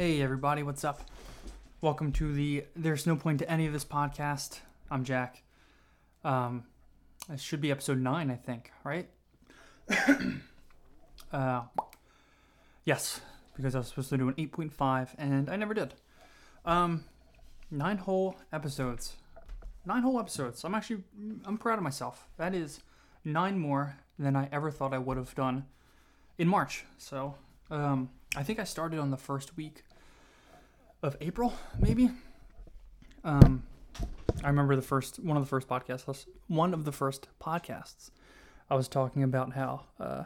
[0.00, 1.02] Hey everybody, what's up?
[1.82, 4.60] Welcome to the There's No Point to Any of This podcast.
[4.90, 5.42] I'm Jack.
[6.24, 6.64] Um,
[7.30, 9.10] it should be episode nine, I think, right?
[11.34, 11.64] uh,
[12.86, 13.20] yes,
[13.54, 15.92] because I was supposed to do an 8.5 and I never did.
[16.64, 17.04] Um,
[17.70, 19.16] nine whole episodes.
[19.84, 20.64] Nine whole episodes.
[20.64, 21.02] I'm actually
[21.44, 22.26] I'm proud of myself.
[22.38, 22.80] That is
[23.22, 25.66] nine more than I ever thought I would have done
[26.38, 26.86] in March.
[26.96, 27.34] So,
[27.70, 29.82] um, I think I started on the first week
[31.02, 32.10] of April, maybe.
[33.24, 33.64] Um,
[34.42, 36.26] I remember the first one of the first podcasts.
[36.46, 38.10] One of the first podcasts.
[38.70, 40.24] I was talking about how uh,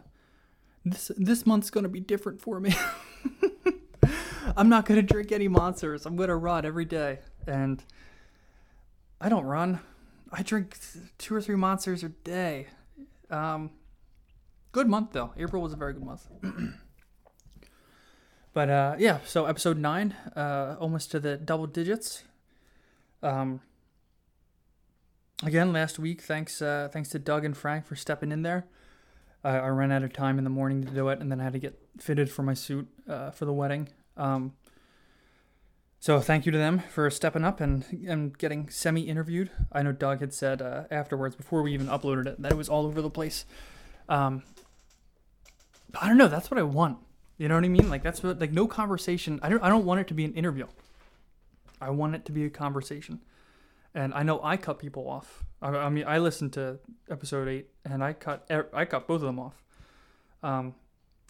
[0.84, 2.74] this this month's gonna be different for me.
[4.56, 6.06] I'm not gonna drink any monsters.
[6.06, 7.82] I'm gonna run every day, and
[9.20, 9.80] I don't run.
[10.32, 10.76] I drink
[11.18, 12.66] two or three monsters a day.
[13.30, 13.70] Um,
[14.72, 15.32] good month though.
[15.36, 16.26] April was a very good month.
[18.54, 22.22] but uh, yeah, so episode nine, uh, almost to the double digits.
[23.22, 23.60] Um,
[25.42, 28.66] again, last week, thanks uh, thanks to Doug and Frank for stepping in there.
[29.42, 31.44] I, I ran out of time in the morning to do it, and then I
[31.44, 33.88] had to get fitted for my suit uh, for the wedding.
[34.16, 34.54] Um,
[35.98, 39.50] so thank you to them for stepping up and, and getting semi interviewed.
[39.72, 42.68] I know Doug had said uh, afterwards, before we even uploaded it, that it was
[42.68, 43.46] all over the place.
[44.08, 44.42] Um,
[45.98, 46.28] I don't know.
[46.28, 46.98] That's what I want.
[47.36, 47.90] You know what I mean?
[47.90, 49.40] Like that's what like no conversation.
[49.42, 50.66] I don't I don't want it to be an interview.
[51.80, 53.20] I want it to be a conversation.
[53.94, 55.44] And I know I cut people off.
[55.62, 56.78] I, I mean, I listened to
[57.10, 59.62] episode eight, and I cut I cut both of them off,
[60.42, 60.74] um,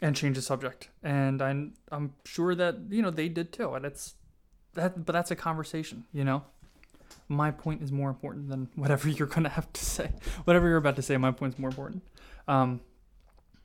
[0.03, 0.89] and changed the subject.
[1.03, 3.75] And I'm I'm sure that you know they did too.
[3.75, 4.15] And it's
[4.75, 6.05] that, but that's a conversation.
[6.13, 6.45] You know,
[7.29, 10.13] my point is more important than whatever you're gonna have to say.
[10.45, 12.03] Whatever you're about to say, my point is more important.
[12.47, 12.81] Um,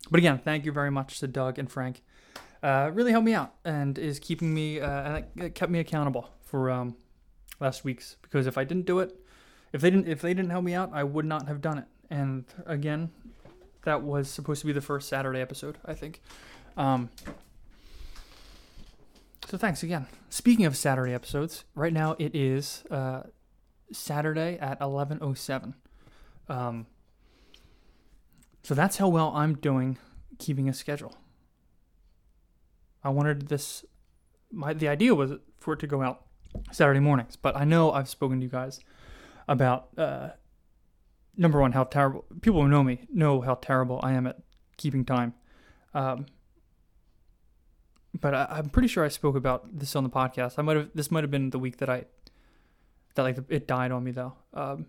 [0.09, 2.01] but again, thank you very much to Doug and Frank.
[2.61, 6.29] Uh, really helped me out and is keeping me uh, and it kept me accountable
[6.43, 6.95] for um,
[7.59, 9.15] last week's because if I didn't do it,
[9.71, 11.85] if they didn't if they didn't help me out, I would not have done it.
[12.09, 13.11] And again,
[13.83, 16.21] that was supposed to be the first Saturday episode, I think.
[16.75, 17.09] Um,
[19.47, 20.07] so thanks again.
[20.29, 23.23] Speaking of Saturday episodes, right now it is uh,
[23.91, 25.73] Saturday at 11:07.
[26.49, 26.87] Um,
[28.63, 29.97] so that's how well I'm doing
[30.39, 31.15] keeping a schedule.
[33.03, 33.85] I wanted this
[34.51, 36.25] my the idea was for it to go out
[36.71, 38.79] Saturday mornings, but I know I've spoken to you guys
[39.47, 40.29] about uh,
[41.37, 44.37] number one how terrible people who know me know how terrible I am at
[44.77, 45.33] keeping time.
[45.93, 46.25] Um,
[48.19, 50.55] but I, am pretty sure I spoke about this on the podcast.
[50.57, 52.05] I might have this might have been the week that I
[53.15, 54.33] that like it died on me though.
[54.53, 54.87] Um,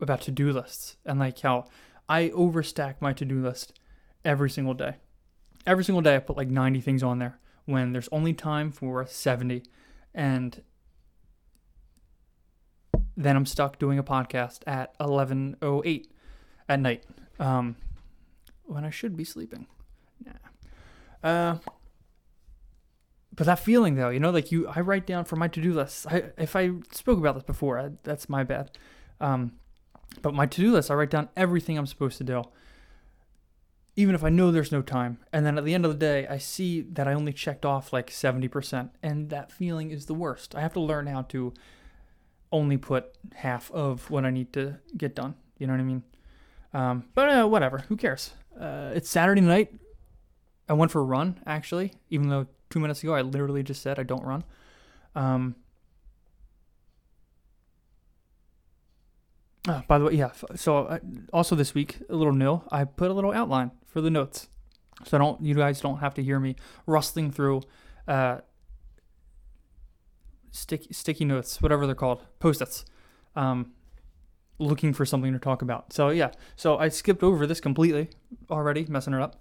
[0.00, 1.66] about to do lists and like how
[2.08, 3.78] I overstack my to do list
[4.24, 4.96] every single day.
[5.66, 9.06] Every single day, I put like 90 things on there when there's only time for
[9.06, 9.62] 70.
[10.14, 10.62] And
[13.16, 16.06] then I'm stuck doing a podcast at 11:08
[16.68, 17.04] at night,
[17.38, 17.76] um,
[18.64, 19.66] when I should be sleeping.
[20.24, 21.28] Nah.
[21.28, 21.58] Uh,
[23.34, 26.06] but that feeling though, you know, like you, I write down for my to-do list.
[26.10, 28.70] I, if I spoke about this before, I, that's my bad.
[29.20, 29.52] Um,
[30.20, 32.42] but my to-do list, I write down everything I'm supposed to do,
[33.94, 35.18] even if I know there's no time.
[35.32, 37.92] And then at the end of the day, I see that I only checked off
[37.92, 40.54] like 70%, and that feeling is the worst.
[40.54, 41.52] I have to learn how to
[42.50, 45.34] only put half of what I need to get done.
[45.58, 46.02] You know what I mean?
[46.74, 48.32] Um, but uh, whatever, who cares?
[48.58, 49.74] Uh, it's Saturday night.
[50.68, 53.98] I went for a run actually, even though two minutes ago I literally just said
[53.98, 54.44] I don't run.
[55.14, 55.56] Um,
[59.68, 60.32] Oh, by the way, yeah.
[60.56, 60.98] So uh,
[61.32, 62.62] also this week, a little new.
[62.72, 64.48] I put a little outline for the notes,
[65.04, 67.62] so don't you guys don't have to hear me rustling through
[68.08, 68.38] uh,
[70.50, 72.84] sticky sticky notes, whatever they're called, post-its,
[73.36, 73.72] um,
[74.58, 75.92] looking for something to talk about.
[75.92, 78.08] So yeah, so I skipped over this completely
[78.50, 79.40] already, messing it up.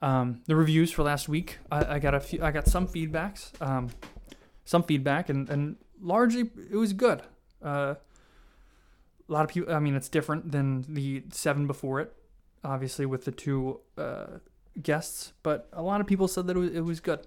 [0.00, 2.42] Um, the reviews for last week, I, I, got a few.
[2.42, 3.88] I got some feedbacks, um,
[4.64, 7.22] some feedback, and and largely it was good.
[7.62, 7.94] Uh,
[9.28, 9.74] a lot of people.
[9.74, 12.14] I mean, it's different than the seven before it,
[12.64, 14.38] obviously with the two uh,
[14.82, 15.32] guests.
[15.42, 17.26] But a lot of people said that it was, it was good.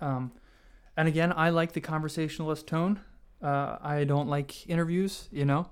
[0.00, 0.32] Um,
[0.96, 3.00] and again, I like the conversationalist tone.
[3.42, 5.70] Uh, I don't like interviews, you know,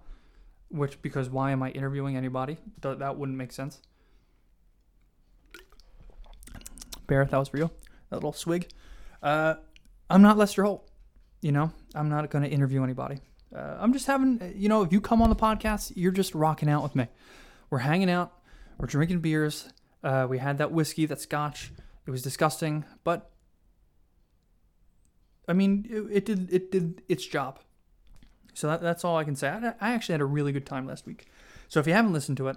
[0.69, 2.59] which because why am I interviewing anybody?
[2.81, 3.81] Th- that wouldn't make sense.
[7.07, 7.73] Bear, that was real.
[8.11, 8.69] That little swig.
[9.23, 9.55] Uh,
[10.09, 10.89] I'm not Lester Holt.
[11.41, 13.19] You know, I'm not going to interview anybody.
[13.55, 16.69] Uh, I'm just having, you know, if you come on the podcast, you're just rocking
[16.69, 17.09] out with me.
[17.71, 18.33] We're hanging out,
[18.79, 19.69] we're drinking beers.
[20.03, 21.73] Uh, we had that whiskey, that scotch.
[22.07, 23.31] It was disgusting, but
[25.49, 27.59] I mean, it, it did it did its job.
[28.55, 29.49] So that, that's all I can say.
[29.49, 31.27] I, I actually had a really good time last week.
[31.69, 32.57] So if you haven't listened to it,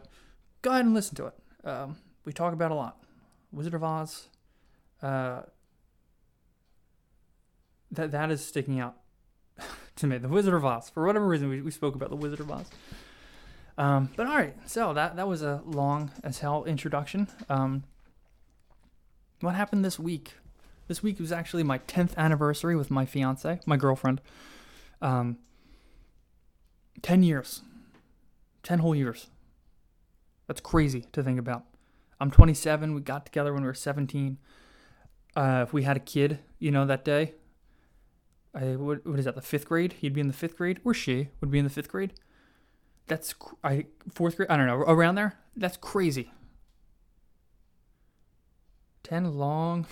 [0.61, 1.33] go ahead and listen to it.
[1.65, 3.03] Um, we talk about a lot.
[3.51, 4.27] Wizard of Oz.
[5.01, 5.41] Uh,
[7.91, 8.97] that that is sticking out
[9.95, 10.17] to me.
[10.17, 10.89] The Wizard of Oz.
[10.89, 12.67] For whatever reason, we, we spoke about the Wizard of Oz.
[13.79, 17.29] Um, but all right, so that that was a long as hell introduction.
[17.47, 17.85] Um,
[19.39, 20.33] what happened this week?
[20.89, 24.19] This week was actually my 10th anniversary with my fiance, my girlfriend.
[25.01, 25.37] Um,
[27.01, 27.61] 10 years.
[28.63, 29.27] 10 whole years.
[30.47, 31.63] That's crazy to think about.
[32.19, 32.93] I'm 27.
[32.93, 34.39] We got together when we were 17.
[35.37, 37.33] Uh, if we had a kid, you know, that day,
[38.53, 39.93] I, what, what is that, the fifth grade?
[39.93, 42.13] He'd be in the fifth grade, or she would be in the fifth grade.
[43.09, 45.37] That's, I, fourth grade, I don't know, around there.
[45.57, 46.31] That's crazy.
[49.03, 49.85] 10 long,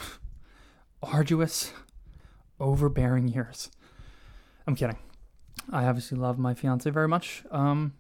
[1.04, 1.74] arduous,
[2.60, 3.70] overbearing years.
[4.66, 4.98] I'm kidding.
[5.72, 7.44] I obviously love my fiance very much.
[7.52, 7.94] Um,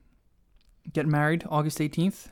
[0.94, 2.28] getting married August 18th,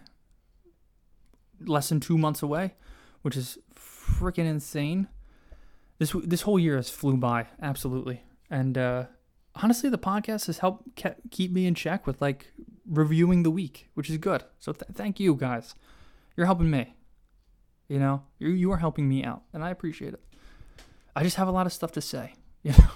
[1.65, 2.75] less than two months away,
[3.21, 5.07] which is freaking insane.
[5.97, 8.23] This this whole year has flew by, absolutely.
[8.49, 9.05] And uh,
[9.55, 12.51] honestly, the podcast has helped ke- keep me in check with like
[12.89, 14.43] reviewing the week, which is good.
[14.59, 15.75] So th- thank you guys.
[16.35, 16.95] You're helping me.
[17.87, 20.21] You know, you you are helping me out, and I appreciate it.
[21.15, 22.33] I just have a lot of stuff to say.
[22.65, 22.89] You know.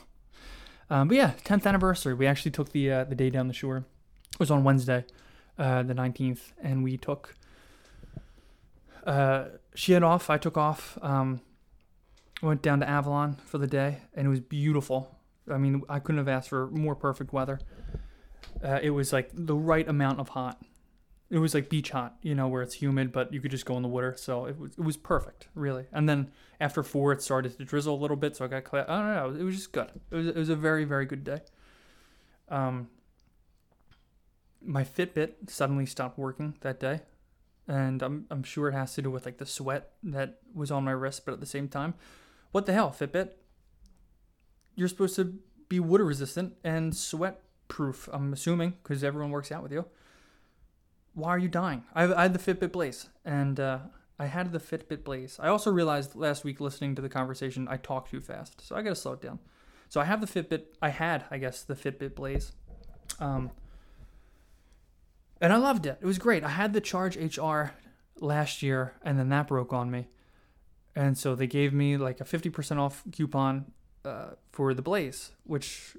[0.89, 2.15] Um, but yeah, 10th anniversary.
[2.15, 3.85] We actually took the uh, the day down the shore.
[4.33, 5.05] It was on Wednesday,
[5.59, 7.35] uh, the 19th, and we took.
[9.05, 9.45] Uh,
[9.75, 10.31] she had off.
[10.31, 10.97] I took off.
[11.03, 11.41] Um,
[12.41, 15.15] went down to Avalon for the day, and it was beautiful.
[15.51, 17.59] I mean, I couldn't have asked for more perfect weather.
[18.63, 20.61] Uh, it was like the right amount of hot.
[21.29, 23.77] It was like beach hot, you know, where it's humid, but you could just go
[23.77, 24.15] in the water.
[24.17, 25.85] So it was it was perfect, really.
[25.91, 28.73] And then after four, it started to drizzle a little bit, so I got.
[28.73, 29.39] I don't know.
[29.39, 29.91] It was just good.
[30.11, 31.39] It was it was a very very good day.
[32.49, 32.89] Um,
[34.61, 37.01] my Fitbit suddenly stopped working that day,
[37.67, 40.83] and I'm I'm sure it has to do with like the sweat that was on
[40.83, 41.93] my wrist, but at the same time,
[42.51, 43.31] what the hell, Fitbit?
[44.75, 45.35] You're supposed to
[45.67, 48.09] be water resistant and sweat proof.
[48.11, 49.85] I'm assuming because everyone works out with you.
[51.13, 51.83] Why are you dying?
[51.95, 53.79] I, I had the Fitbit Blaze, and uh,
[54.19, 55.39] I had the Fitbit Blaze.
[55.41, 58.81] I also realized last week listening to the conversation I talk too fast, so I
[58.81, 59.39] gotta slow it down.
[59.87, 60.65] So I have the Fitbit.
[60.81, 62.51] I had, I guess, the Fitbit Blaze,
[63.19, 63.51] um,
[65.39, 65.97] and I loved it.
[66.01, 66.43] It was great.
[66.43, 67.71] I had the Charge HR
[68.19, 70.09] last year, and then that broke on me,
[70.95, 73.71] and so they gave me like a fifty percent off coupon
[74.05, 75.95] uh, for the Blaze, which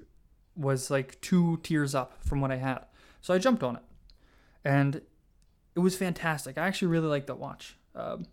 [0.55, 2.85] was like two tiers up from what I had.
[3.21, 3.83] So I jumped on it,
[4.65, 5.01] and
[5.75, 6.57] it was fantastic.
[6.57, 7.77] I actually really liked that watch.
[7.95, 8.25] Um,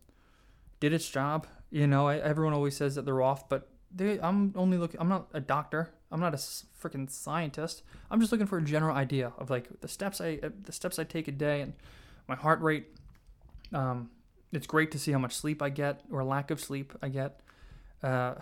[0.81, 1.47] did its job.
[1.70, 5.00] You know, I, everyone always says that they're off, but they, I'm only looking.
[5.00, 5.91] I'm not a doctor.
[6.11, 7.82] I'm not a freaking scientist.
[8.11, 11.05] I'm just looking for a general idea of like the steps I the steps I
[11.05, 11.75] take a day and
[12.26, 12.87] my heart rate.
[13.73, 14.11] Um,
[14.53, 17.41] it's great to see how much sleep I get or lack of sleep I get.
[18.03, 18.35] Uh,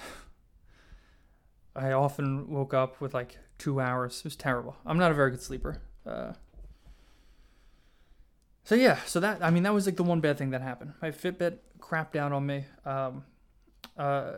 [1.77, 4.19] I often woke up with like two hours.
[4.19, 4.77] It was terrible.
[4.85, 5.81] I'm not a very good sleeper.
[6.07, 6.33] Uh,
[8.65, 10.93] so yeah, so that I mean that was like the one bad thing that happened.
[11.01, 12.65] My Fitbit crapped out on me.
[12.85, 13.25] Um,
[13.97, 14.33] uh,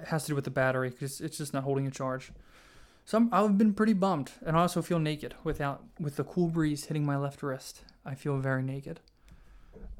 [0.00, 2.32] it has to do with the battery because it's just not holding a charge.
[3.04, 6.48] So I'm, I've been pretty bummed, and I also feel naked without with the cool
[6.48, 7.82] breeze hitting my left wrist.
[8.04, 9.00] I feel very naked,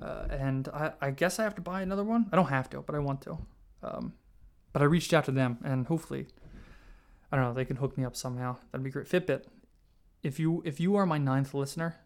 [0.01, 2.29] uh, and I, I guess I have to buy another one.
[2.33, 3.39] I don't have to, but I want to.
[3.83, 4.13] Um,
[4.73, 6.27] but I reached out to them, and hopefully,
[7.31, 8.57] I don't know, they can hook me up somehow.
[8.71, 9.09] That'd be great.
[9.09, 9.45] Fitbit,
[10.23, 11.97] if you if you are my ninth listener,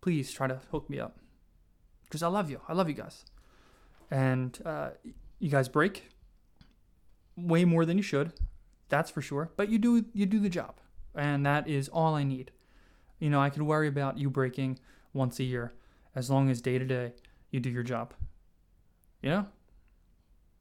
[0.00, 1.18] please try to hook me up
[2.04, 2.60] because I love you.
[2.68, 3.24] I love you guys,
[4.10, 4.90] and uh,
[5.38, 6.10] you guys break
[7.36, 8.32] way more than you should.
[8.88, 9.50] That's for sure.
[9.56, 10.76] But you do you do the job,
[11.14, 12.50] and that is all I need.
[13.18, 14.78] You know, I could worry about you breaking
[15.12, 15.72] once a year,
[16.14, 17.12] as long as day to day
[17.50, 18.14] you do your job.
[19.22, 19.46] You know,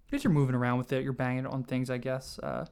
[0.06, 2.40] because you're moving around with it, you're banging on things, I guess.
[2.40, 2.66] Uh,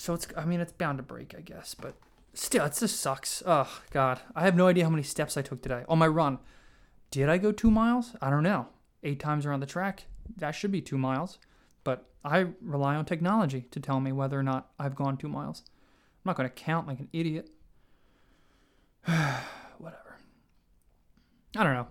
[0.00, 1.94] so it's I mean it's bound to break, I guess, but
[2.32, 3.42] still it just sucks.
[3.44, 6.38] Oh god, I have no idea how many steps I took today on my run.
[7.10, 8.16] Did I go two miles?
[8.22, 8.68] I don't know.
[9.02, 10.04] Eight times around the track.
[10.38, 11.38] That should be two miles.
[11.84, 15.64] But I rely on technology to tell me whether or not I've gone two miles.
[15.66, 17.50] I'm not going to count like an idiot.
[19.04, 20.18] Whatever.
[21.56, 21.88] I don't know.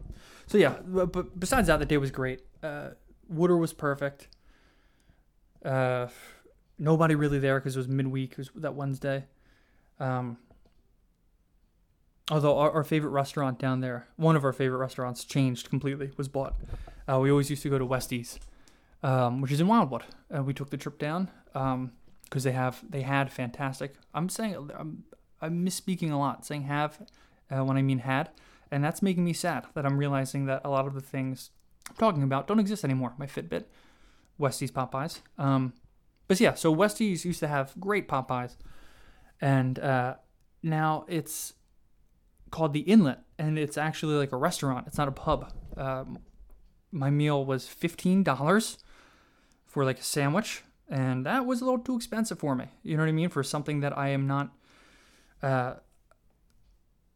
[0.47, 2.41] So yeah, but besides that, the day was great.
[2.63, 2.91] Uh,
[3.27, 4.29] water was perfect.
[5.63, 6.07] Uh,
[6.79, 8.31] nobody really there because it was midweek.
[8.33, 9.25] It was that Wednesday.
[9.99, 10.37] Um,
[12.31, 16.29] although our, our, favorite restaurant down there, one of our favorite restaurants, changed completely, was
[16.29, 16.55] bought.
[17.07, 18.39] Uh, we always used to go to Westies
[19.03, 20.03] um, which is in Wildwood.
[20.35, 23.95] Uh, we took the trip down because they have they had fantastic.
[24.13, 25.03] I'm saying I'm,
[25.41, 26.99] I'm misspeaking a lot, saying have
[27.49, 28.29] uh, when I mean had,
[28.71, 31.51] and that's making me sad that I'm realizing that a lot of the things
[31.89, 33.13] I'm talking about don't exist anymore.
[33.17, 33.65] My Fitbit,
[34.37, 35.19] Westie's Popeyes.
[35.37, 35.73] Um,
[36.29, 38.55] but yeah, so Westie's used to have great Popeyes,
[39.41, 40.13] and uh,
[40.61, 41.55] now it's
[42.51, 44.85] called the Inlet, and it's actually like a restaurant.
[44.85, 45.51] It's not a pub.
[45.75, 46.19] Um,
[46.91, 48.77] my meal was fifteen dollars
[49.65, 52.65] for like a sandwich, and that was a little too expensive for me.
[52.83, 53.29] You know what I mean?
[53.29, 54.51] For something that I am not.
[55.41, 55.75] Uh,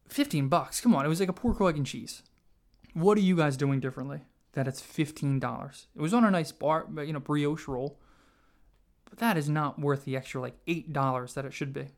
[0.08, 0.82] fifteen bucks.
[0.82, 2.24] Come on, it was like a pork egg and cheese.
[2.94, 4.22] What are you guys doing differently?
[4.54, 5.86] That it's fifteen dollars.
[5.96, 8.00] It was on a nice bar, you know, brioche roll.
[9.14, 11.90] But that is not worth the extra like eight dollars that it should be.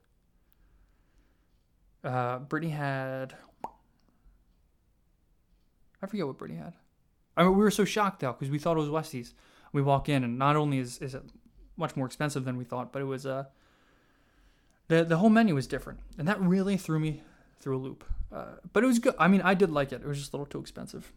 [2.04, 3.38] Uh, Brittany had.
[6.02, 6.74] I forget what Brittany had.
[7.38, 9.34] I mean, we were so shocked though because we thought it was Westie's.
[9.72, 11.24] We walk in and not only is, is it
[11.78, 13.46] much more expensive than we thought, but it was uh
[14.90, 17.24] the the whole menu was different, and that really threw me
[17.62, 18.04] through a loop.
[18.30, 19.16] Uh, but it was good.
[19.18, 20.02] I mean, I did like it.
[20.02, 21.14] It was just a little too expensive.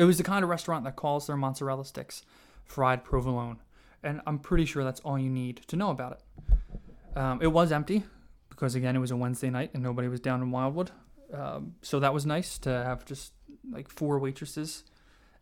[0.00, 2.24] It was the kind of restaurant that calls their mozzarella sticks
[2.64, 3.60] fried provolone,
[4.06, 7.18] and I'm pretty sure that's all you need to know about it.
[7.18, 8.04] Um, it was empty
[8.48, 10.92] because again, it was a Wednesday night and nobody was down in Wildwood,
[11.34, 13.32] um, so that was nice to have just
[13.70, 14.84] like four waitresses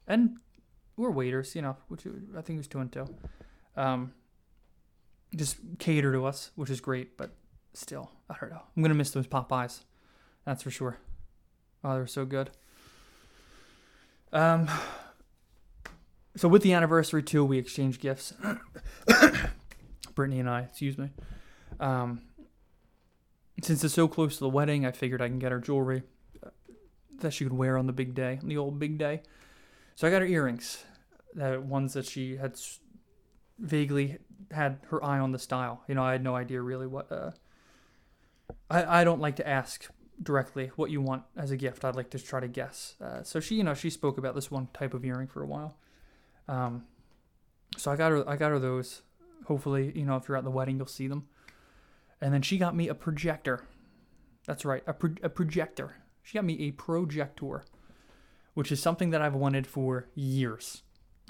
[0.06, 0.38] and
[0.96, 2.06] we're waiters, you know, which
[2.36, 3.06] I think was two and two.
[3.76, 4.14] Um,
[5.34, 7.34] just cater to us, which is great, but
[7.74, 8.62] still, I don't know.
[8.76, 9.80] I'm gonna miss those Popeyes,
[10.46, 10.98] that's for sure.
[11.82, 12.50] Oh, they're so good.
[14.32, 14.68] Um,
[16.36, 18.32] so with the anniversary too, we exchanged gifts.
[20.14, 21.10] Brittany and I, excuse me.
[21.80, 22.22] Um,
[23.62, 26.02] since it's so close to the wedding, I figured I can get her jewelry
[26.44, 26.50] uh,
[27.20, 29.22] that she could wear on the big day, the old big day.
[29.94, 30.84] So I got her earrings,
[31.34, 32.58] the ones that she had
[33.58, 34.18] vaguely
[34.50, 35.82] had her eye on the style.
[35.88, 37.10] You know, I had no idea really what.
[37.10, 37.30] Uh,
[38.68, 39.88] I I don't like to ask
[40.22, 41.84] directly what you want as a gift.
[41.84, 42.96] I'd like to try to guess.
[43.00, 45.46] Uh, so she, you know, she spoke about this one type of earring for a
[45.46, 45.76] while.
[46.48, 46.84] Um,
[47.76, 49.02] so I got her, I got her those.
[49.46, 51.26] Hopefully, you know, if you're at the wedding, you'll see them.
[52.20, 53.66] And then she got me a projector.
[54.46, 55.96] That's right, a, pro- a projector.
[56.22, 57.64] She got me a projector,
[58.54, 60.82] which is something that I've wanted for years.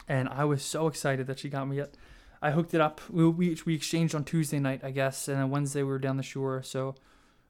[0.08, 1.96] And I was so excited that she got me it.
[2.42, 3.00] I hooked it up.
[3.08, 6.18] We, we, we exchanged on Tuesday night, I guess, and then Wednesday we were down
[6.18, 6.62] the shore.
[6.62, 6.94] So,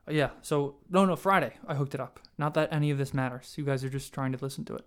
[0.09, 0.31] yeah.
[0.41, 2.21] So, no, no, Friday I hooked it up.
[2.39, 3.55] Not that any of this matters.
[3.57, 4.87] You guys are just trying to listen to it,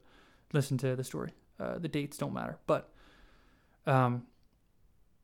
[0.53, 1.33] listen to the story.
[1.59, 2.59] Uh, the dates don't matter.
[2.67, 2.89] But,
[3.85, 4.27] um,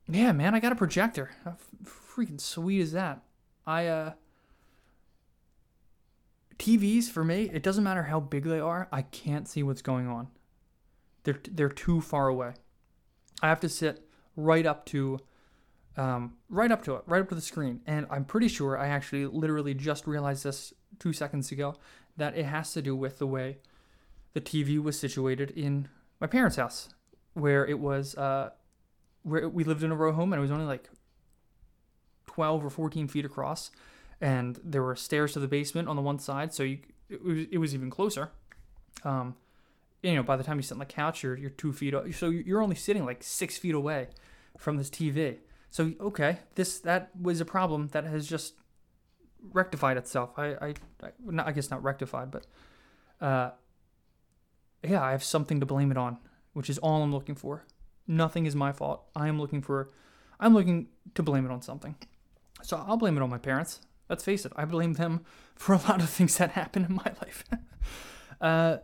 [0.07, 1.31] yeah, man, I got a projector.
[1.43, 3.21] How freaking sweet is that?
[3.65, 4.13] I, uh,
[6.57, 8.87] TVs for me, it doesn't matter how big they are.
[8.91, 10.27] I can't see what's going on.
[11.23, 12.53] They're they're too far away.
[13.41, 15.19] I have to sit right up to,
[15.97, 17.81] um, right up to it, right up to the screen.
[17.85, 21.75] And I'm pretty sure I actually literally just realized this two seconds ago
[22.17, 23.57] that it has to do with the way
[24.33, 25.89] the TV was situated in
[26.23, 26.87] my parents' house,
[27.33, 28.51] where it was, uh,
[29.23, 30.89] where we lived in a row home and it was only like
[32.27, 33.71] 12 or 14 feet across
[34.21, 37.45] and there were stairs to the basement on the one side, so you, it, was,
[37.51, 38.31] it was even closer.
[39.03, 39.35] Um,
[40.01, 42.29] you know, by the time you sit on the couch, you're you're two feet, so
[42.29, 44.07] you're only sitting like six feet away
[44.57, 45.39] from this TV.
[45.71, 48.53] So okay, this that was a problem that has just
[49.51, 50.31] rectified itself.
[50.37, 52.45] I I, I, I guess not rectified, but
[53.19, 53.51] uh,
[54.83, 56.17] yeah, I have something to blame it on,
[56.53, 57.65] which is all I'm looking for.
[58.07, 59.05] Nothing is my fault.
[59.15, 59.89] I am looking for,
[60.39, 61.95] I'm looking to blame it on something.
[62.61, 63.81] So I'll blame it on my parents.
[64.09, 65.25] Let's face it, I blame them
[65.55, 67.43] for a lot of things that happen in my life.
[68.41, 68.77] uh,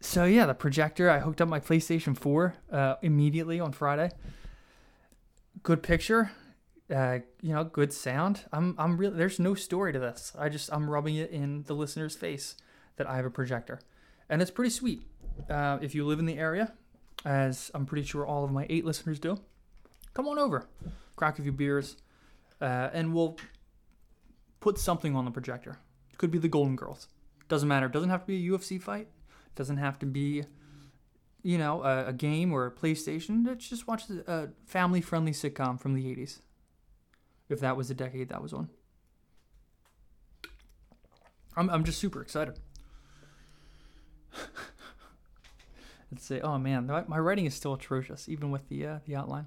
[0.00, 1.10] so yeah, the projector.
[1.10, 4.10] I hooked up my PlayStation 4 uh, immediately on Friday.
[5.62, 6.30] Good picture,
[6.94, 8.46] uh, you know, good sound.
[8.52, 10.32] I'm I'm really there's no story to this.
[10.38, 12.56] I just I'm rubbing it in the listener's face
[12.96, 13.80] that I have a projector,
[14.30, 15.02] and it's pretty sweet.
[15.50, 16.72] Uh, if you live in the area,
[17.24, 19.38] as I'm pretty sure all of my eight listeners do,
[20.14, 20.68] come on over,
[21.16, 21.96] crack a few beers,
[22.60, 23.36] uh, and we'll
[24.60, 25.78] put something on the projector.
[26.12, 27.08] It could be the Golden Girls.
[27.48, 27.86] Doesn't matter.
[27.86, 29.08] It doesn't have to be a UFC fight.
[29.28, 30.44] It doesn't have to be,
[31.42, 33.44] you know, a, a game or a PlayStation.
[33.44, 36.38] Let's just watch a family-friendly sitcom from the '80s.
[37.48, 38.68] If that was the decade that was on.
[41.56, 42.60] I'm I'm just super excited.
[46.10, 49.46] Let's say, oh man, my writing is still atrocious, even with the uh, the outline.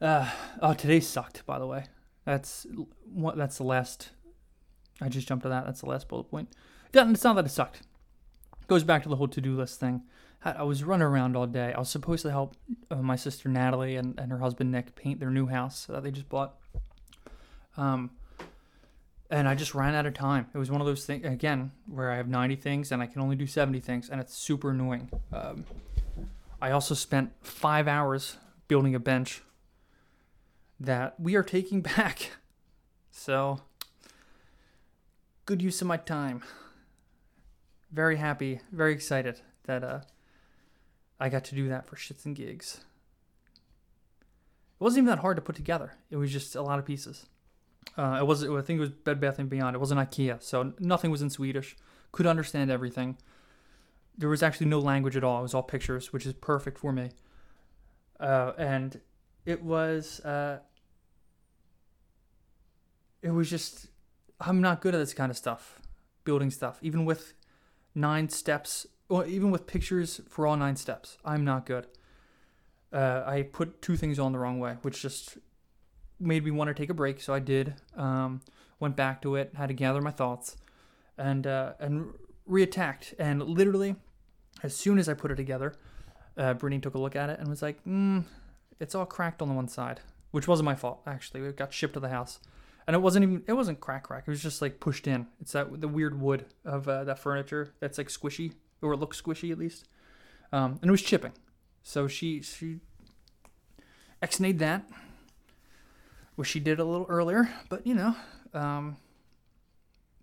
[0.00, 0.28] Uh,
[0.60, 1.46] oh, today sucked.
[1.46, 1.84] By the way,
[2.24, 2.66] that's
[3.04, 3.36] what.
[3.36, 4.10] That's the last.
[5.00, 5.64] I just jumped to that.
[5.64, 6.48] That's the last bullet point.
[6.92, 7.82] It's not that it sucked.
[8.60, 10.02] It goes back to the whole to-do list thing.
[10.44, 11.72] I was running around all day.
[11.72, 12.56] I was supposed to help
[12.90, 16.10] uh, my sister Natalie and, and her husband Nick paint their new house that they
[16.10, 16.56] just bought.
[17.76, 18.10] Um,
[19.32, 20.46] and I just ran out of time.
[20.54, 23.22] It was one of those things again where I have 90 things and I can
[23.22, 25.10] only do 70 things, and it's super annoying.
[25.32, 25.64] Um,
[26.60, 28.36] I also spent five hours
[28.68, 29.42] building a bench
[30.78, 32.32] that we are taking back.
[33.10, 33.62] So,
[35.46, 36.42] good use of my time.
[37.90, 40.00] Very happy, very excited that uh,
[41.18, 42.80] I got to do that for shits and gigs.
[44.78, 45.94] It wasn't even that hard to put together.
[46.10, 47.26] It was just a lot of pieces.
[47.96, 49.76] Uh, it was, I think it was Bed Bath and Beyond.
[49.76, 51.76] It wasn't IKEA, so nothing was in Swedish.
[52.12, 53.18] Could understand everything.
[54.16, 55.40] There was actually no language at all.
[55.40, 57.10] It was all pictures, which is perfect for me.
[58.20, 59.00] Uh, and
[59.44, 60.60] it was, uh,
[63.20, 63.88] it was just,
[64.40, 65.80] I'm not good at this kind of stuff,
[66.24, 67.34] building stuff, even with
[67.94, 71.86] nine steps well, even with pictures for all nine steps, I'm not good.
[72.90, 75.36] Uh, I put two things on the wrong way, which just
[76.22, 77.20] made me want to take a break.
[77.20, 77.74] So I did.
[77.96, 78.40] Um,
[78.80, 80.56] went back to it, had to gather my thoughts,
[81.16, 82.12] and uh, and
[82.48, 83.14] reattacked.
[83.18, 83.96] And literally,
[84.62, 85.74] as soon as I put it together,
[86.36, 88.24] uh, Brittany took a look at it and was like, mm,
[88.80, 90.00] "It's all cracked on the one side,"
[90.32, 91.02] which wasn't my fault.
[91.06, 92.40] Actually, it got shipped to the house,
[92.86, 94.24] and it wasn't even it wasn't crack crack.
[94.26, 95.26] It was just like pushed in.
[95.40, 99.52] It's that the weird wood of uh, that furniture that's like squishy or looks squishy
[99.52, 99.86] at least.
[100.52, 101.32] Um, and it was chipping.
[101.82, 102.80] So she she
[104.20, 104.88] ex-nayed that.
[106.36, 108.16] Wish she did a little earlier, but you know,
[108.54, 108.96] um,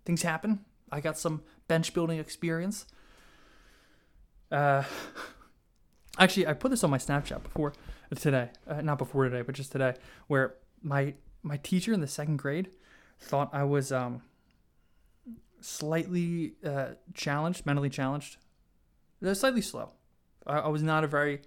[0.04, 0.64] things happen.
[0.90, 2.86] I got some bench building experience.
[4.50, 4.82] Uh,
[6.18, 7.72] actually, I put this on my Snapchat before
[8.16, 9.94] today, uh, not before today, but just today,
[10.26, 12.70] where my my teacher in the second grade
[13.18, 14.22] thought I was um,
[15.60, 18.36] slightly uh, challenged, mentally challenged,
[19.32, 19.92] slightly slow.
[20.46, 21.42] I, I was not a very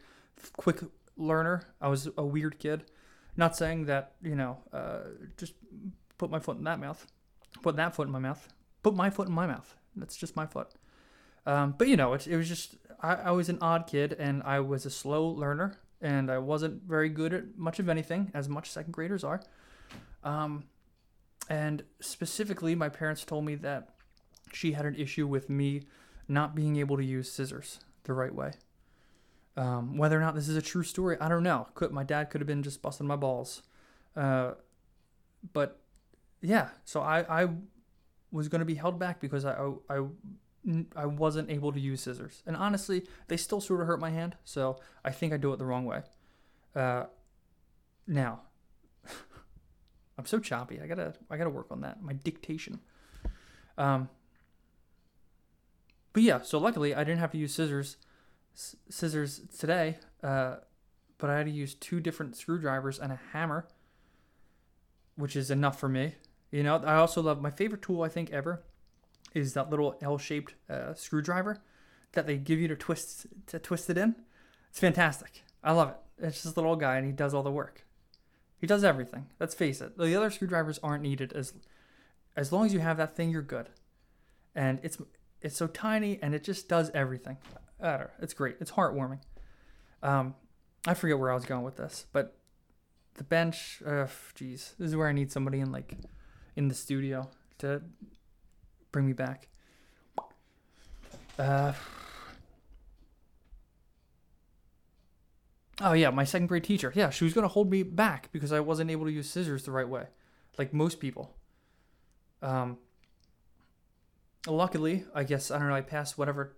[0.56, 0.80] quick
[1.18, 1.64] learner.
[1.82, 2.86] I was a weird kid.
[3.36, 5.00] Not saying that you know, uh,
[5.38, 5.54] just
[6.18, 7.06] put my foot in that mouth,
[7.62, 8.48] put that foot in my mouth,
[8.82, 9.76] put my foot in my mouth.
[9.96, 10.70] That's just my foot.
[11.46, 14.42] Um, but you know, it, it was just I, I was an odd kid and
[14.44, 18.50] I was a slow learner and I wasn't very good at much of anything, as
[18.50, 19.42] much second graders are.
[20.24, 20.66] Um,
[21.50, 23.90] and specifically, my parents told me that
[24.52, 25.84] she had an issue with me
[26.28, 28.54] not being able to use scissors the right way.
[29.56, 31.68] Um, whether or not this is a true story, I don't know.
[31.76, 33.62] Could my dad could have been just busting my balls,
[34.16, 34.54] uh,
[35.54, 35.80] but
[36.42, 36.70] yeah.
[36.86, 37.50] So I I
[38.32, 40.04] was going to be held back because I, I
[40.96, 44.38] I wasn't able to use scissors, and honestly, they still sort of hurt my hand.
[44.44, 46.02] So I think I do it the wrong way.
[46.76, 47.06] Uh,
[48.08, 48.42] now,
[50.18, 50.82] I'm so choppy.
[50.82, 52.02] I gotta I gotta work on that.
[52.02, 52.80] My dictation.
[53.78, 54.10] Um,
[56.12, 57.98] but yeah, so luckily I didn't have to use scissors
[58.54, 60.58] scissors today, uh,
[61.18, 63.68] but I had to use two different screwdrivers and a hammer,
[65.16, 66.16] which is enough for me.
[66.52, 68.64] You know, I also love my favorite tool I think ever
[69.34, 71.62] is that little L-shaped uh, screwdriver
[72.12, 74.16] that they give you to twist to twist it in.
[74.70, 75.44] It's fantastic.
[75.64, 75.96] I love it.
[76.26, 77.86] It's just a little guy and he does all the work.
[78.60, 79.28] He does everything.
[79.40, 79.98] Let's face it.
[79.98, 81.54] The other screwdrivers aren't needed as
[82.36, 83.70] as long as you have that thing, you're good.
[84.56, 84.98] And it's
[85.42, 87.38] it's so tiny and it just does everything.
[87.84, 88.10] I don't know.
[88.22, 88.56] It's great.
[88.62, 89.20] It's heartwarming.
[90.02, 90.36] Um,
[90.88, 92.38] I forget where I was going with this, but
[93.16, 93.84] the bench.
[93.86, 95.96] Uh, geez, this is where I need somebody in like
[96.56, 97.82] in the studio to
[98.92, 99.50] bring me back.
[101.38, 101.74] Uh,
[105.82, 106.94] oh yeah, my second grade teacher.
[106.96, 109.72] Yeah, she was gonna hold me back because I wasn't able to use scissors the
[109.72, 110.06] right way,
[110.58, 111.36] like most people.
[112.42, 112.78] Um,
[114.48, 115.76] luckily, I guess I don't know.
[115.76, 116.56] I passed whatever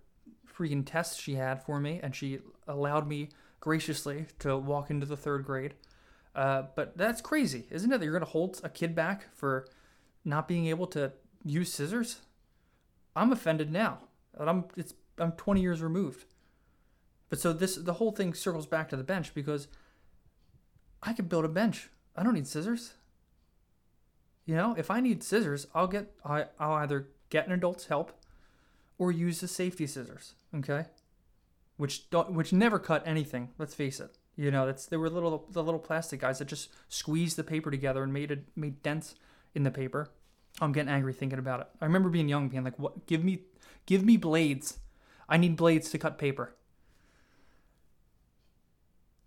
[0.56, 5.16] freaking test she had for me, and she allowed me graciously to walk into the
[5.16, 5.74] third grade.
[6.34, 7.98] Uh, but that's crazy, isn't it?
[7.98, 9.66] That you're gonna hold a kid back for
[10.24, 11.12] not being able to
[11.44, 12.20] use scissors.
[13.14, 14.00] I'm offended now.
[14.38, 16.26] I'm it's I'm 20 years removed.
[17.28, 19.68] But so this the whole thing circles back to the bench because
[21.02, 21.88] I could build a bench.
[22.14, 22.94] I don't need scissors.
[24.44, 28.12] You know, if I need scissors, I'll get I I'll either get an adult's help,
[28.98, 30.34] or use the safety scissors.
[30.54, 30.86] Okay,
[31.76, 33.50] which don't which never cut anything.
[33.58, 34.16] Let's face it.
[34.36, 37.70] You know, that's they were little the little plastic guys that just squeezed the paper
[37.70, 39.14] together and made it made dents
[39.54, 40.10] in the paper.
[40.60, 41.66] I'm getting angry thinking about it.
[41.80, 43.06] I remember being young, being like, "What?
[43.06, 43.40] Give me,
[43.86, 44.78] give me blades.
[45.28, 46.54] I need blades to cut paper."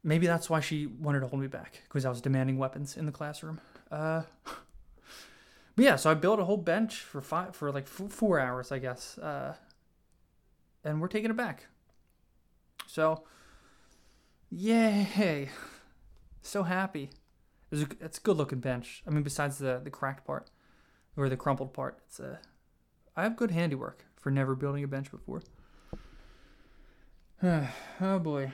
[0.03, 3.05] Maybe that's why she wanted to hold me back because I was demanding weapons in
[3.05, 3.60] the classroom.
[3.91, 4.23] Uh,
[5.79, 8.79] but yeah, so I built a whole bench for five for like four hours, I
[8.79, 9.55] guess, uh,
[10.83, 11.67] and we're taking it back.
[12.85, 13.23] So,
[14.49, 15.47] yay!
[16.41, 17.11] So happy.
[17.71, 19.03] It's a, it's a good looking bench.
[19.07, 20.49] I mean, besides the the cracked part
[21.15, 22.41] or the crumpled part, it's a.
[23.15, 25.43] I have good handiwork for never building a bench before.
[27.41, 28.51] oh boy.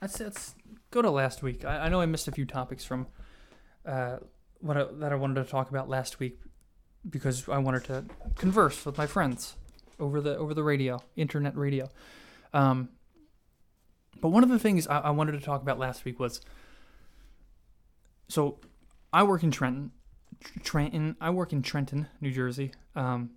[0.00, 0.54] Let's let's
[0.92, 1.64] go to last week.
[1.64, 3.08] I, I know I missed a few topics from
[3.84, 4.18] uh,
[4.60, 6.38] what I, that I wanted to talk about last week
[7.08, 8.04] because I wanted to
[8.36, 9.56] converse with my friends
[9.98, 11.88] over the over the radio, internet radio.
[12.52, 12.90] Um,
[14.20, 16.40] but one of the things I, I wanted to talk about last week was
[18.28, 18.58] so
[19.12, 19.92] I work in Trenton.
[20.62, 21.16] Trenton.
[21.20, 22.72] I work in Trenton, New Jersey.
[22.94, 23.30] Um,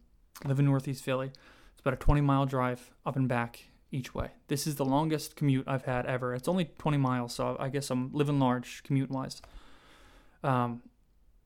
[0.45, 1.27] live in Northeast Philly.
[1.27, 4.31] It's about a 20 mile drive up and back each way.
[4.47, 6.33] This is the longest commute I've had ever.
[6.33, 9.41] It's only 20 miles, so I guess I'm living large commute wise.
[10.43, 10.81] Um,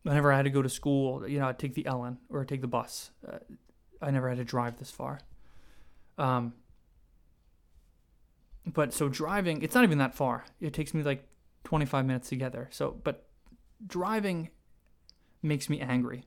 [0.08, 2.48] whenever I had to go to school, you know, I'd take the Ellen or I'd
[2.48, 3.12] take the bus.
[3.28, 3.39] Uh,
[4.02, 5.20] I never had to drive this far.
[6.17, 6.54] Um,
[8.65, 10.46] but so driving, it's not even that far.
[10.62, 11.28] It takes me like
[11.65, 12.70] 25 minutes to get there.
[12.72, 13.28] So, but
[13.86, 14.50] driving
[15.41, 16.24] makes me angry.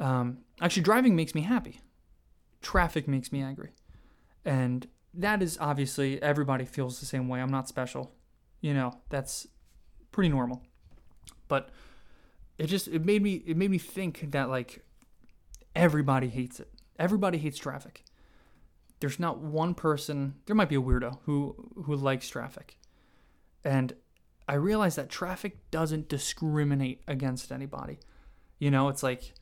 [0.00, 1.82] Um, actually, driving makes me happy.
[2.62, 3.72] Traffic makes me angry.
[4.46, 7.40] And that is obviously everybody feels the same way.
[7.40, 8.14] I'm not special.
[8.62, 9.46] You know, that's
[10.12, 10.62] pretty normal.
[11.48, 11.70] But
[12.58, 14.84] it just it made me it made me think that like
[15.74, 16.70] everybody hates it.
[16.98, 18.04] Everybody hates traffic.
[19.00, 22.76] There's not one person, there might be a weirdo who who likes traffic.
[23.64, 23.94] And
[24.48, 27.98] I realized that traffic doesn't discriminate against anybody.
[28.58, 29.34] You know, it's like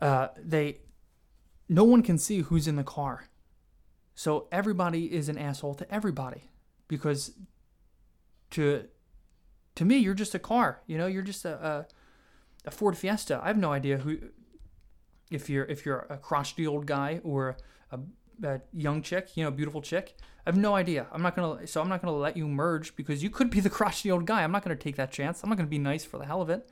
[0.00, 0.78] uh, they
[1.68, 3.28] no one can see who's in the car.
[4.14, 6.50] So everybody is an asshole to everybody
[6.88, 7.32] because
[8.50, 8.88] to
[9.76, 11.86] to me you're just a car, you know, you're just a, a,
[12.64, 13.40] a Ford Fiesta.
[13.42, 14.18] I have no idea who
[15.30, 17.56] if you're if you're a crotchety old guy or
[17.90, 17.98] a,
[18.42, 20.16] a young chick, you know, beautiful chick.
[20.46, 21.06] I have no idea.
[21.12, 23.70] I'm not gonna so I'm not gonna let you merge because you could be the
[23.78, 24.42] crotchety old guy.
[24.42, 25.42] I'm not gonna take that chance.
[25.42, 26.68] I'm not gonna be nice for the hell of it,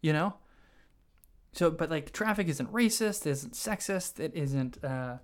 [0.00, 0.34] you know.
[1.52, 5.16] So, but like traffic isn't racist, it isn't sexist, it isn't uh,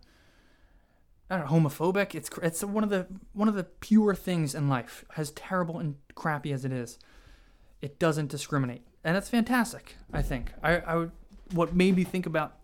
[1.33, 2.15] I don't know, homophobic.
[2.15, 5.05] It's it's one of the one of the pure things in life.
[5.17, 6.99] As terrible and crappy as it is,
[7.81, 9.97] it doesn't discriminate, and that's fantastic.
[10.13, 11.13] I think I I would,
[11.53, 12.57] what made me think about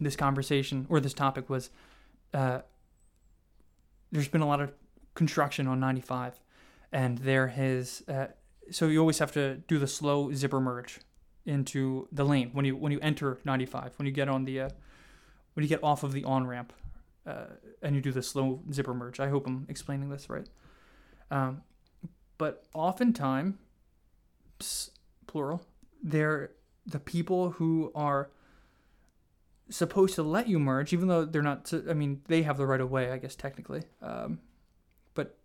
[0.00, 1.70] this conversation or this topic was
[2.34, 2.60] uh,
[4.10, 4.72] there's been a lot of
[5.14, 6.40] construction on 95,
[6.92, 8.26] and there has uh,
[8.70, 11.00] so you always have to do the slow zipper merge
[11.44, 14.68] into the lane when you when you enter 95 when you get on the uh,
[15.54, 16.72] when you get off of the on ramp
[17.26, 17.46] uh,
[17.82, 19.20] and you do the slow zipper merge.
[19.20, 20.46] I hope I'm explaining this right.
[21.30, 21.62] Um,
[22.38, 23.54] but oftentimes,
[25.32, 25.64] plural,
[26.02, 26.50] they're
[26.86, 28.30] the people who are
[29.70, 31.72] supposed to let you merge, even though they're not.
[31.88, 33.82] I mean, they have the right of way, I guess technically.
[34.02, 34.40] Um,
[35.14, 35.38] but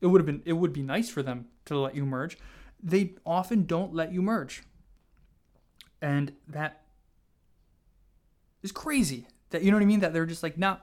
[0.00, 2.36] it would have been it would be nice for them to let you merge.
[2.82, 4.64] They often don't let you merge,
[6.02, 6.82] and that
[8.62, 9.28] is crazy.
[9.50, 10.00] That you know what I mean?
[10.00, 10.78] That they're just like, nah.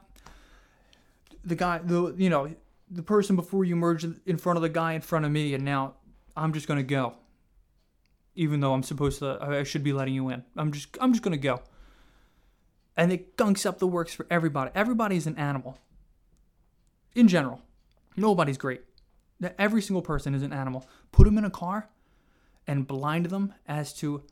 [1.43, 2.55] The guy, the you know,
[2.89, 5.63] the person before you merged in front of the guy in front of me, and
[5.63, 5.95] now
[6.35, 7.15] I'm just gonna go.
[8.35, 10.43] Even though I'm supposed to, I should be letting you in.
[10.57, 11.61] I'm just, I'm just gonna go
[12.97, 14.71] and it gunks up the works for everybody.
[14.73, 15.77] Everybody's an animal.
[17.13, 17.61] In general,
[18.15, 18.81] nobody's great.
[19.57, 20.87] Every single person is an animal.
[21.11, 21.89] Put them in a car
[22.67, 24.23] and blind them as to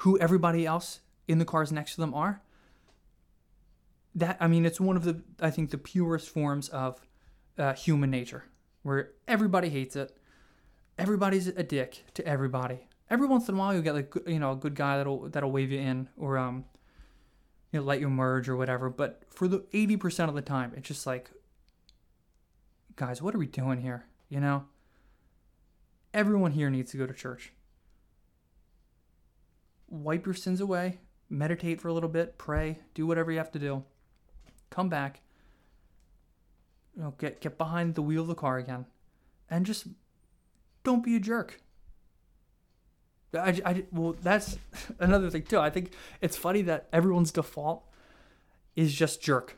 [0.00, 2.42] who everybody else in the cars next to them are.
[4.14, 7.00] That I mean, it's one of the I think the purest forms of
[7.58, 8.44] uh, human nature,
[8.82, 10.16] where everybody hates it.
[10.98, 12.88] Everybody's a dick to everybody.
[13.08, 15.50] Every once in a while, you'll get like you know a good guy that'll that'll
[15.50, 16.64] wave you in, or um,
[17.72, 18.88] you know, let you merge or whatever.
[18.88, 21.30] But for the 80% of the time, it's just like,
[22.96, 24.06] guys, what are we doing here?
[24.28, 24.64] You know?
[26.14, 27.52] Everyone here needs to go to church.
[29.88, 33.58] Wipe your sins away, meditate for a little bit, pray, do whatever you have to
[33.58, 33.84] do.
[34.70, 35.20] Come back.
[36.96, 38.86] You know, get get behind the wheel of the car again
[39.50, 39.86] and just
[40.82, 41.60] don't be a jerk.
[43.38, 44.58] I, I, well, that's
[44.98, 45.58] another thing too.
[45.58, 47.84] I think it's funny that everyone's default
[48.74, 49.56] is just jerk.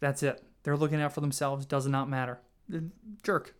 [0.00, 0.42] That's it.
[0.62, 1.66] They're looking out for themselves.
[1.66, 2.40] Does not matter.
[3.22, 3.54] Jerk.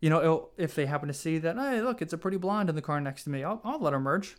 [0.00, 2.76] You know, if they happen to see that, hey, look, it's a pretty blonde in
[2.76, 4.36] the car next to me, I'll, I'll let her merge.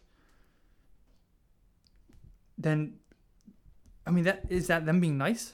[2.57, 2.95] Then,
[4.05, 5.53] I mean, that is that them being nice?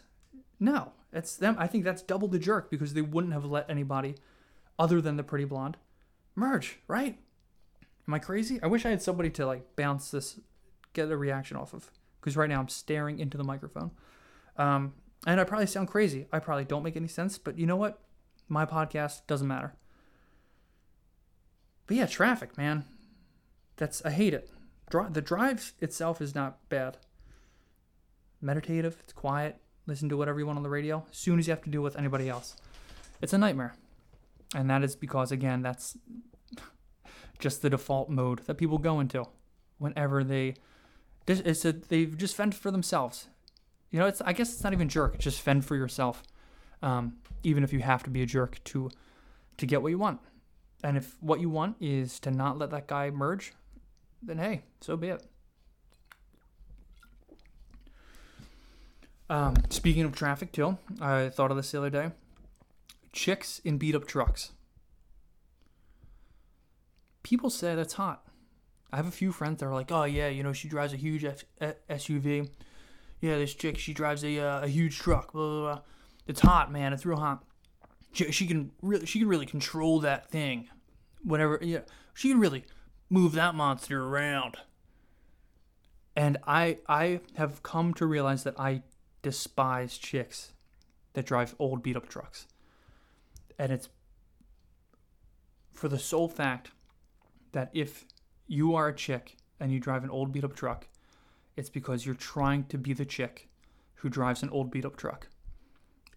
[0.59, 1.55] No, it's them.
[1.57, 4.15] I think that's double the jerk because they wouldn't have let anybody
[4.77, 5.77] other than the pretty blonde
[6.35, 7.17] merge, right?
[8.07, 8.59] Am I crazy?
[8.61, 10.39] I wish I had somebody to like bounce this,
[10.93, 11.89] get a reaction off of.
[12.19, 13.91] Because right now I'm staring into the microphone.
[14.57, 14.93] Um,
[15.27, 16.27] And I probably sound crazy.
[16.31, 17.99] I probably don't make any sense, but you know what?
[18.47, 19.73] My podcast doesn't matter.
[21.87, 22.85] But yeah, traffic, man.
[23.77, 24.49] That's I hate it.
[24.89, 26.97] Dri- the drive itself is not bad.
[28.41, 29.57] Meditative, it's quiet.
[29.87, 31.05] Listen to whatever you want on the radio.
[31.11, 32.55] As soon as you have to deal with anybody else,
[33.21, 33.75] it's a nightmare.
[34.55, 35.97] And that is because again, that's
[37.39, 39.25] just the default mode that people go into
[39.77, 40.55] whenever they
[41.27, 43.27] it's a, they've just fend for themselves.
[43.89, 45.15] You know, it's I guess it's not even jerk.
[45.15, 46.23] It's just fend for yourself.
[46.81, 48.89] Um, even if you have to be a jerk to
[49.57, 50.19] to get what you want.
[50.83, 53.53] And if what you want is to not let that guy merge,
[54.21, 55.25] then hey, so be it.
[59.29, 62.11] Um, speaking of traffic, too, I thought of this the other day.
[63.11, 64.51] Chicks in beat up trucks.
[67.25, 68.23] People say that's hot.
[68.93, 70.95] I have a few friends that are like, oh, yeah, you know, she drives a
[70.95, 71.43] huge F-
[71.89, 72.51] SUV.
[73.19, 75.33] Yeah, this chick, she drives a, uh, a huge truck.
[75.33, 75.81] Blah, blah, blah.
[76.27, 76.93] It's hot, man.
[76.93, 77.43] It's real hot.
[78.11, 80.67] She, she can really, she can really control that thing.
[81.23, 81.79] Whatever, yeah,
[82.13, 82.63] she can really
[83.09, 84.57] move that monster around.
[86.15, 88.83] And I, I have come to realize that I
[89.23, 90.53] despise chicks
[91.13, 92.45] that drive old beat up trucks.
[93.57, 93.89] And it's
[95.73, 96.69] for the sole fact
[97.55, 98.05] that if
[98.47, 100.87] you are a chick and you drive an old beat up truck,
[101.55, 103.47] it's because you're trying to be the chick
[103.95, 105.29] who drives an old beat up truck.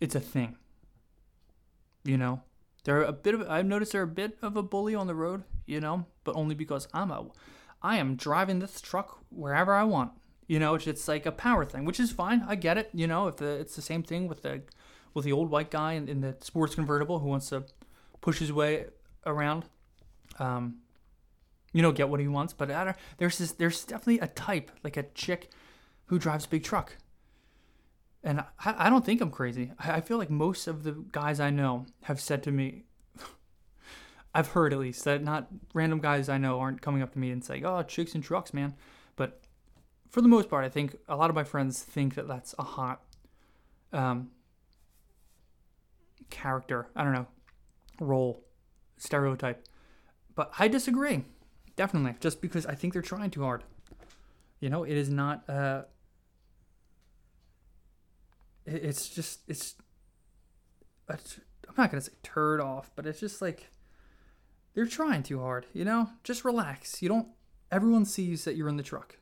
[0.01, 0.57] It's a thing.
[2.05, 2.43] You know?
[2.85, 5.45] They're a bit of I've noticed they're a bit of a bully on the road,
[5.65, 7.27] you know, but only because I'm a
[7.83, 10.13] I am driving this truck wherever I want.
[10.47, 12.45] You know, it's, it's like a power thing, which is fine.
[12.49, 12.91] I get it.
[12.93, 14.63] You know, if the, it's the same thing with the
[15.15, 17.65] with the old white guy in, in the sports convertible who wants to
[18.21, 18.87] push his way
[19.27, 19.67] around,
[20.39, 20.79] um,
[21.79, 22.53] you know, get what he wants.
[22.53, 25.49] But there's this, there's definitely a type like a chick
[26.07, 26.97] who drives a big truck,
[28.25, 29.71] and I, I don't think I'm crazy.
[29.79, 32.83] I, I feel like most of the guys I know have said to me,
[34.35, 37.31] I've heard at least that not random guys I know aren't coming up to me
[37.31, 38.75] and saying, "Oh, chicks and trucks, man,"
[39.15, 39.41] but
[40.11, 42.65] for the most part, I think a lot of my friends think that that's a
[42.65, 43.05] hot
[43.93, 44.31] um,
[46.29, 46.89] character.
[46.97, 47.29] I don't know,
[48.01, 48.43] role,
[48.97, 49.65] stereotype.
[50.35, 51.25] But I disagree,
[51.79, 53.65] definitely, just because I think they're trying too hard.
[54.61, 55.49] You know, it is not.
[55.49, 55.85] Uh,
[58.67, 59.77] it's just it's.
[61.09, 63.71] it's I'm not gonna say turd off, but it's just like
[64.75, 65.65] they're trying too hard.
[65.73, 67.01] You know, just relax.
[67.01, 67.29] You don't.
[67.73, 69.17] Everyone sees that you're in the truck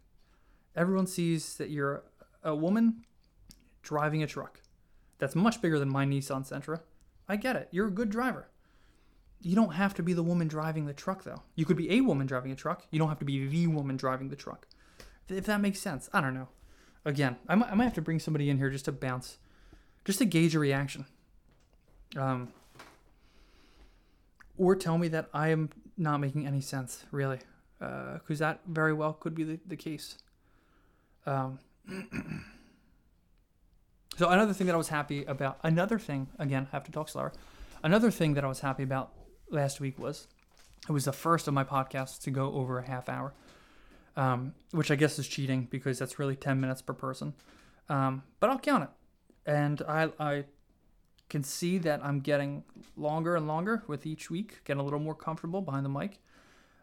[0.76, 2.04] everyone sees that you're
[2.44, 3.02] a woman
[3.82, 4.60] driving a truck
[5.18, 6.80] that's much bigger than my Nissan Sentra.
[7.28, 7.68] I get it.
[7.72, 8.48] You're a good driver.
[9.40, 11.42] You don't have to be the woman driving the truck, though.
[11.54, 12.86] You could be a woman driving a truck.
[12.90, 14.66] You don't have to be the woman driving the truck.
[15.28, 16.08] If that makes sense.
[16.12, 16.48] I don't know.
[17.04, 19.38] Again, I might, I might have to bring somebody in here just to bounce,
[20.04, 21.06] just to gauge a reaction.
[22.16, 22.52] Um,
[24.56, 27.38] or tell me that I am not making any sense, really.
[27.78, 30.18] Because uh, that very well could be the, the case.
[31.26, 31.58] Um,
[34.16, 37.08] so another thing that I was happy about, another thing again, I have to talk
[37.08, 37.32] slower.
[37.82, 39.12] Another thing that I was happy about
[39.50, 40.28] last week was
[40.88, 43.34] it was the first of my podcasts to go over a half hour,
[44.16, 47.34] um, which I guess is cheating because that's really ten minutes per person.
[47.88, 48.90] Um, but I'll count it,
[49.50, 50.44] and I I
[51.28, 52.64] can see that I'm getting
[52.96, 56.20] longer and longer with each week, getting a little more comfortable behind the mic,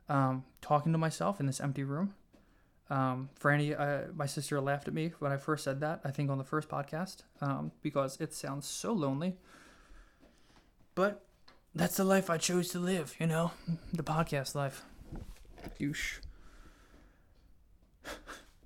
[0.09, 2.13] um, talking to myself in this empty room.
[2.89, 6.01] Um, for any, uh, my sister laughed at me when I first said that.
[6.03, 9.37] I think on the first podcast um, because it sounds so lonely.
[10.93, 11.25] But
[11.75, 13.15] that's the life I chose to live.
[13.19, 13.51] You know,
[13.93, 14.83] the podcast life.
[15.79, 16.19] Douche.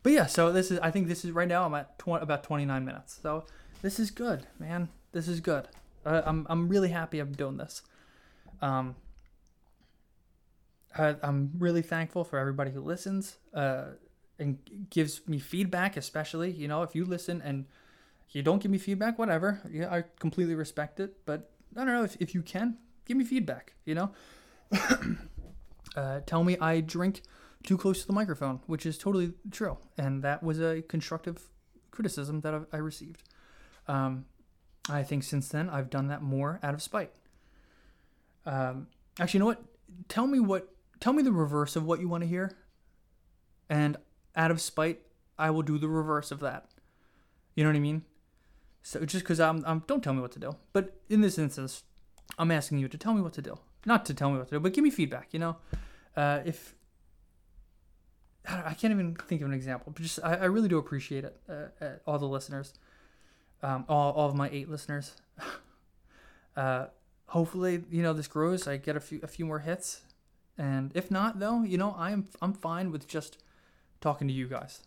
[0.03, 0.79] But yeah, so this is.
[0.79, 1.65] I think this is right now.
[1.65, 3.19] I'm at tw- about 29 minutes.
[3.21, 3.45] So
[3.81, 4.89] this is good, man.
[5.11, 5.67] This is good.
[6.05, 7.81] Uh, I'm I'm really happy I'm doing this.
[8.61, 8.95] Um,
[10.97, 13.37] I, I'm really thankful for everybody who listens.
[13.53, 13.83] Uh,
[14.39, 17.65] and gives me feedback, especially, you know, if you listen and
[18.29, 19.61] you don't give me feedback, whatever.
[19.69, 21.25] Yeah, I completely respect it.
[21.25, 24.11] But I don't know if, if you can give me feedback, you know.
[25.95, 27.21] uh, tell me I drink
[27.63, 31.49] too close to the microphone, which is totally true, and that was a constructive
[31.91, 33.23] criticism that I received.
[33.87, 34.25] Um,
[34.89, 37.11] I think since then I've done that more out of spite.
[38.45, 38.87] Um,
[39.19, 39.63] actually, you know what?
[40.07, 40.73] Tell me what.
[40.99, 42.51] Tell me the reverse of what you want to hear,
[43.69, 43.97] and
[44.35, 45.01] out of spite,
[45.37, 46.65] I will do the reverse of that.
[47.55, 48.03] You know what I mean?
[48.83, 50.55] So just because I'm, I'm, don't tell me what to do.
[50.71, 51.83] But in this instance,
[52.37, 53.57] I'm asking you to tell me what to do.
[53.85, 55.29] Not to tell me what to do, but give me feedback.
[55.31, 55.57] You know,
[56.15, 56.75] uh, if
[58.47, 61.39] I can't even think of an example, but just I, I really do appreciate it,
[61.49, 62.73] uh, uh, all the listeners.
[63.63, 65.13] um, all, all of my eight listeners.
[66.55, 66.87] uh,
[67.27, 68.67] hopefully, you know, this grows.
[68.67, 70.01] I get a few a few more hits,
[70.57, 73.37] and if not, though, you know, I'm I'm fine with just
[74.01, 74.81] talking to you guys.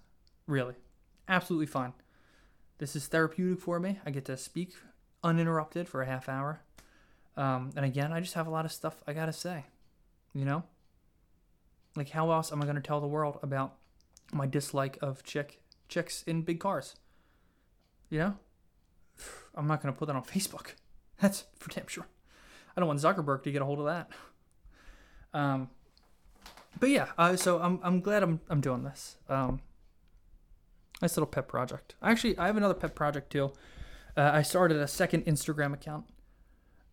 [0.47, 0.75] Really,
[1.29, 1.93] absolutely fine.
[2.79, 3.99] This is therapeutic for me.
[4.07, 4.75] I get to speak
[5.23, 6.61] uninterrupted for a half hour.
[7.37, 9.65] Um, and again, I just have a lot of stuff I gotta say.
[10.35, 10.65] You know,
[11.97, 13.77] like how else am I gonna tell the world about
[14.33, 16.97] my dislike of chick chicks in big cars?
[18.09, 18.37] You know,
[19.55, 20.75] I'm not gonna put that on Facebook.
[21.21, 22.07] That's for damn sure.
[22.77, 24.11] I don't want Zuckerberg to get a hold of that.
[25.33, 25.71] Um,
[26.79, 29.17] but yeah, uh, so I'm I'm glad I'm I'm doing this.
[29.29, 29.61] Um,
[31.03, 31.95] nice little pet project.
[32.03, 33.53] Actually, I have another pet project too.
[34.17, 36.05] Uh, I started a second Instagram account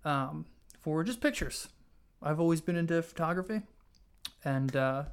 [0.08, 0.46] um,
[0.82, 1.68] for just pictures.
[2.24, 3.62] I've always been into photography,
[4.44, 5.04] and uh,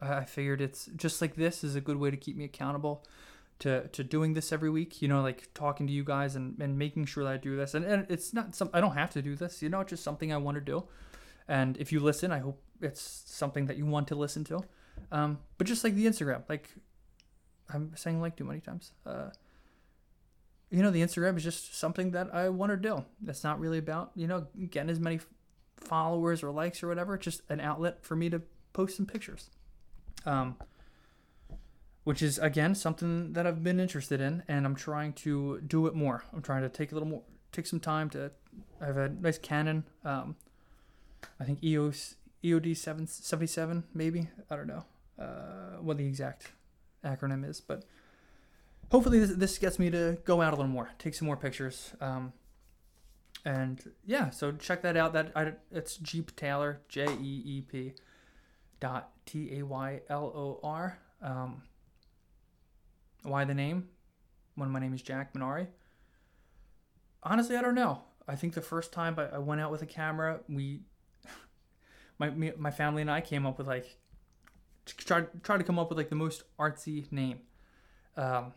[0.00, 3.04] I figured it's just like this is a good way to keep me accountable
[3.60, 5.00] to to doing this every week.
[5.00, 7.74] You know, like talking to you guys and, and making sure that I do this.
[7.74, 9.62] And, and it's not some I don't have to do this.
[9.62, 10.84] You know, it's just something I want to do.
[11.48, 14.62] And if you listen, I hope it's something that you want to listen to.
[15.10, 16.68] Um, but just like the Instagram, like
[17.72, 18.92] I'm saying like too many times.
[19.06, 19.30] Uh,
[20.70, 23.04] you know, the Instagram is just something that I want to do.
[23.26, 25.20] It's not really about, you know, getting as many
[25.76, 27.14] followers or likes or whatever.
[27.14, 29.50] It's just an outlet for me to post some pictures.
[30.24, 30.56] Um,
[32.06, 35.94] which is, again, something that I've been interested in, and I'm trying to do it
[35.94, 36.22] more.
[36.32, 38.30] I'm trying to take a little more, take some time to,
[38.80, 40.36] I have a nice Canon, um,
[41.40, 44.28] I think EOS, EOD 777, maybe.
[44.48, 44.84] I don't know
[45.18, 46.52] uh, what the exact
[47.04, 47.82] acronym is, but
[48.90, 51.92] hopefully this, this gets me to go out a little more, take some more pictures.
[52.00, 52.32] Um,
[53.44, 55.12] and yeah, so check that out.
[55.12, 57.92] That I, it's Jeep Taylor, J E E P
[58.80, 60.98] dot T A Y L O R.
[61.22, 61.62] Um,
[63.22, 63.88] why the name?
[64.56, 65.68] When my name is Jack Minari.
[67.22, 68.02] Honestly, I don't know.
[68.28, 70.80] I think the first time I, I went out with a camera, we,
[72.18, 73.96] my me, my family and I came up with like,
[74.86, 77.40] try try to come up with like the most artsy name.
[78.16, 78.54] Um,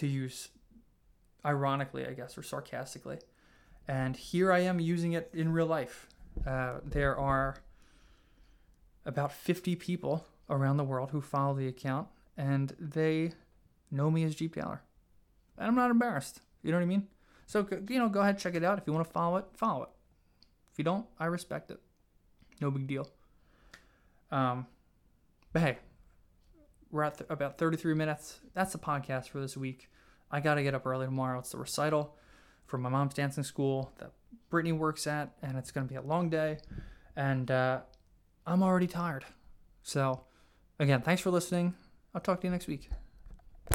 [0.00, 0.48] to use
[1.44, 3.18] ironically, I guess, or sarcastically.
[3.86, 6.08] And here I am using it in real life.
[6.46, 7.56] Uh, there are
[9.04, 13.32] about 50 people around the world who follow the account, and they
[13.90, 14.82] know me as Jeep Taylor.
[15.58, 16.40] And I'm not embarrassed.
[16.62, 17.08] You know what I mean?
[17.46, 18.78] So, you know, go ahead, check it out.
[18.78, 19.88] If you want to follow it, follow it.
[20.72, 21.80] If you don't, I respect it.
[22.60, 23.08] No big deal.
[24.30, 24.66] Um,
[25.52, 25.78] but hey,
[26.90, 28.40] we're at th- about 33 minutes.
[28.54, 29.90] That's the podcast for this week.
[30.30, 31.38] I got to get up early tomorrow.
[31.38, 32.16] It's the recital
[32.66, 34.12] from my mom's dancing school that
[34.48, 36.58] Brittany works at, and it's going to be a long day.
[37.16, 37.80] And uh,
[38.46, 39.24] I'm already tired.
[39.82, 40.24] So,
[40.78, 41.74] again, thanks for listening.
[42.14, 42.90] I'll talk to you next week.